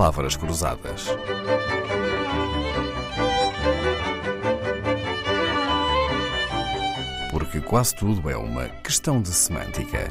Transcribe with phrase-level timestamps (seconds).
[0.00, 1.08] Palavras Cruzadas.
[7.30, 10.10] Porque quase tudo é uma questão de semântica.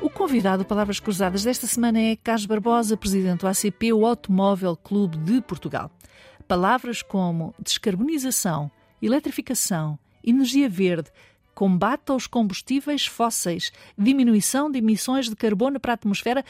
[0.00, 5.18] O convidado Palavras Cruzadas desta semana é Carlos Barbosa, presidente do ACP, o Automóvel Clube
[5.18, 5.90] de Portugal.
[6.48, 8.70] Palavras como descarbonização,
[9.02, 11.10] eletrificação, energia verde,
[11.56, 16.44] combate aos combustíveis fósseis, diminuição de emissões de carbono para a atmosfera.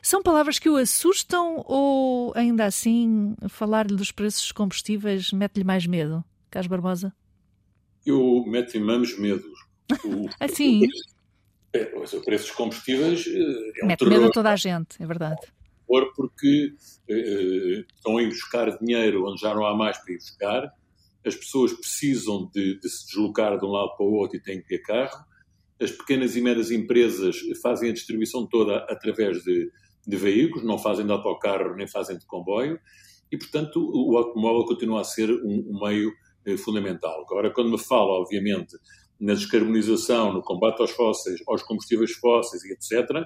[0.00, 5.84] São palavras que o assustam ou ainda assim falar-lhe dos preços dos combustíveis mete-lhe mais
[5.84, 6.24] medo?
[6.48, 7.12] Carlos Barbosa?
[8.06, 9.44] Eu meto-lhe menos medo.
[10.04, 10.82] O, assim?
[11.74, 14.14] O, preço dos combustíveis é um Mete terror.
[14.14, 15.40] medo a toda a gente, é verdade.
[16.16, 16.74] Porque
[17.08, 20.72] eh, estão a ir buscar dinheiro onde já não há mais para ir buscar
[21.26, 24.60] as pessoas precisam de, de, se deslocar de um lado para o outro e têm
[24.60, 25.24] que ter carro,
[25.80, 29.70] as pequenas e médias empresas fazem a distribuição toda através de,
[30.06, 32.78] de veículos, não fazem de autocarro nem fazem de comboio,
[33.30, 36.12] e portanto o automóvel continua a ser um, um meio
[36.46, 37.22] eh, fundamental.
[37.22, 38.76] Agora, quando me fala, obviamente,
[39.18, 43.24] na descarbonização, no combate aos fósseis, aos combustíveis fósseis e etc.,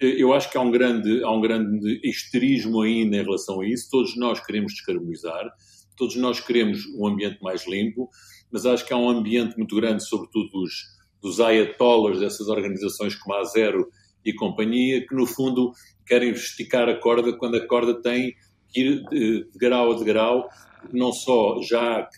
[0.00, 3.66] eh, eu acho que há um grande, há um grande histerismo ainda em relação a
[3.66, 3.88] isso.
[3.90, 5.52] Todos nós queremos descarbonizar,
[5.96, 8.08] Todos nós queremos um ambiente mais limpo,
[8.50, 10.72] mas acho que há um ambiente muito grande, sobretudo dos,
[11.20, 13.88] dos ayatollahs dessas organizações como a Zero
[14.24, 15.72] e companhia, que no fundo
[16.06, 18.34] querem esticar a corda quando a corda tem
[18.72, 20.48] que ir de, grau a de grau,
[20.92, 22.08] não só já há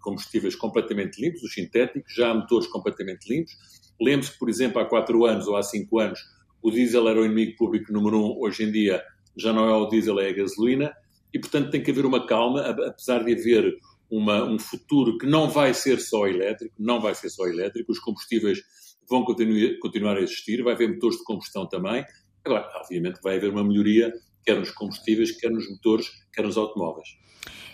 [0.00, 3.52] combustíveis completamente limpos, os sintéticos, já há motores completamente limpos.
[4.00, 6.20] Lembre-se que, por exemplo, há quatro anos ou há cinco anos,
[6.62, 9.02] o diesel era o inimigo público número um, hoje em dia
[9.36, 10.92] já não é o diesel, é a gasolina
[11.32, 13.76] e, portanto, tem que haver uma calma, apesar de haver
[14.10, 17.98] uma, um futuro que não vai ser só elétrico, não vai ser só elétrico, os
[17.98, 18.62] combustíveis
[19.08, 22.04] vão continu continuar a existir, vai haver motores de combustão também.
[22.44, 24.12] Agora, obviamente, vai haver uma melhoria,
[24.44, 27.08] quer nos combustíveis, quer nos motores, quer nos automóveis.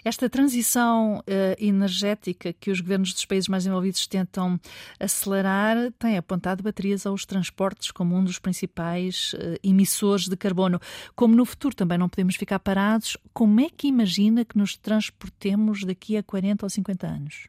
[0.04, 1.22] Esta transição uh,
[1.58, 4.60] energética que os governos dos países mais envolvidos tentam
[5.00, 10.78] acelerar tem apontado baterias aos transportes como um dos principais uh, emissores de carbono.
[11.16, 15.84] Como no futuro também não podemos ficar parados, como é que imagina que nos transportemos
[15.84, 17.48] daqui a 40 ou 50 anos?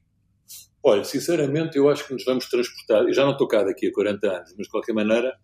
[0.82, 3.02] Olha, sinceramente, eu acho que nos vamos transportar.
[3.04, 5.36] Eu já não estou cá daqui a 40 anos, mas de qualquer maneira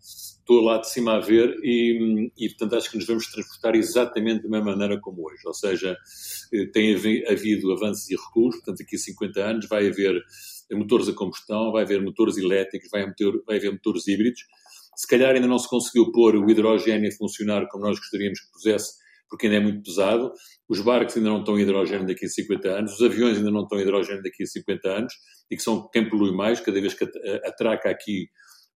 [0.42, 4.42] estou lá de cima a ver e, e, portanto, acho que nos vamos transportar exatamente
[4.42, 5.42] da mesma maneira como hoje.
[5.46, 5.96] Ou seja,
[6.52, 6.94] eh, tem
[7.26, 10.20] havido avanços e recuos, portanto, daqui a 50 anos vai haver
[10.72, 14.40] motores a combustão, vai haver motores elétricos, vai haver, vai haver motores híbridos.
[14.96, 18.52] Se calhar ainda não se conseguiu pôr o hidrogênio a funcionar como nós gostaríamos que
[18.52, 18.94] pusesse,
[19.30, 20.32] porque ainda é muito pesado.
[20.68, 23.62] Os barcos ainda não estão em hidrogênio daqui a 50 anos, os aviões ainda não
[23.62, 25.14] estão em hidrogênio daqui a 50 anos,
[25.50, 27.04] e que são quem polui mais, cada vez que
[27.44, 28.28] atraca aqui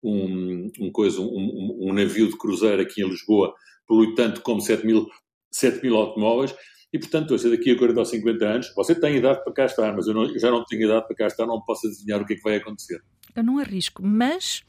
[0.05, 3.55] um, um, coisa, um, um, navio de cruzeiro aqui em Lisboa,
[3.87, 5.09] polui tanto como 7 mil,
[5.51, 6.55] 7 mil automóveis,
[6.93, 9.93] e portanto, se daqui a 40 ou 50 anos, você tem idade para cá estar,
[9.97, 12.27] mas eu, não, eu já não tenho idade para cá estar, não posso adivinhar o
[12.27, 13.03] que é que vai acontecer.
[13.35, 14.63] Eu não arrisco, mas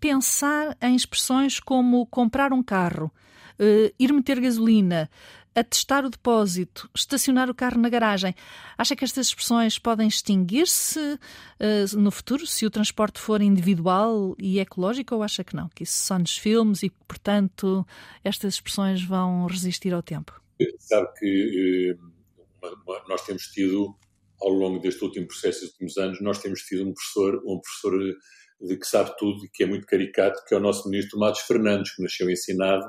[0.00, 3.12] pensar em expressões como comprar um carro,
[3.60, 5.10] uh, ir meter gasolina,
[5.56, 8.34] atestar o depósito, estacionar o carro na garagem.
[8.76, 14.60] Acha que estas expressões podem extinguir-se uh, no futuro se o transporte for individual e
[14.60, 15.70] ecológico ou acha que não?
[15.70, 17.86] Que isso só nos filmes e, portanto,
[18.22, 20.38] estas expressões vão resistir ao tempo?
[20.78, 23.96] Sabe que uh, nós temos tido,
[24.42, 28.14] ao longo deste último processo, dos últimos anos, nós temos tido um professor, um professor
[28.60, 31.40] de que sabe tudo e que é muito caricato, que é o nosso ministro Matos
[31.42, 32.86] Fernandes, que nasceu ensinado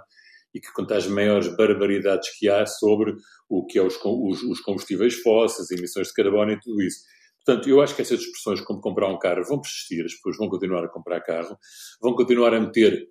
[0.54, 3.16] e que conta as maiores barbaridades que há sobre
[3.50, 7.00] o que é os, os, os combustíveis fósseis, emissões de carbono e tudo isso.
[7.46, 10.50] Portanto, eu acho que essas expressões como comprar um carro vão persistir, as pessoas vão
[10.50, 11.58] continuar a comprar carro,
[12.02, 13.08] vão continuar a meter,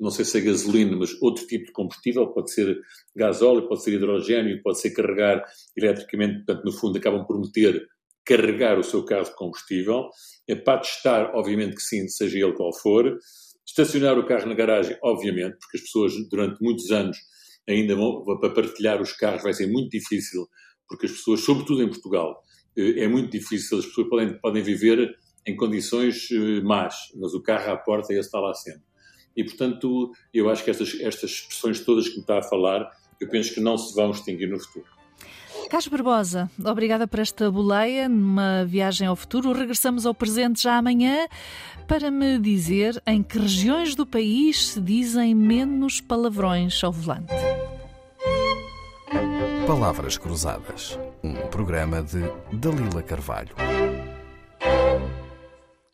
[0.00, 2.78] não sei se é gasolina, mas outro tipo de combustível, pode ser
[3.14, 5.44] gasóleo, pode ser hidrogênio, pode ser carregar
[5.76, 7.86] eletricamente, portanto, no fundo, acabam por meter
[8.24, 10.08] carregar o seu carro de combustível.
[10.48, 13.18] É para testar, obviamente que sim, seja ele qual for.
[13.66, 17.18] Estacionar o carro na garagem, obviamente, porque as pessoas durante muitos anos
[17.68, 20.46] ainda vão para partilhar os carros vai ser muito difícil,
[20.88, 22.40] porque as pessoas, sobretudo em Portugal,
[22.76, 27.42] eh, é muito difícil, as pessoas podem, podem viver em condições eh, más, mas o
[27.42, 28.84] carro à porta esse está lá sempre.
[29.36, 32.88] E, portanto, eu acho que estas, estas expressões todas que me está a falar,
[33.20, 34.95] eu penso que não se vão extinguir no futuro.
[35.68, 39.52] Carlos Barbosa, obrigada por esta boleia numa viagem ao futuro.
[39.52, 41.26] Regressamos ao presente já amanhã
[41.88, 47.34] para me dizer em que regiões do país se dizem menos palavrões ao volante.
[49.66, 52.22] Palavras Cruzadas, um programa de
[52.52, 53.54] Dalila Carvalho.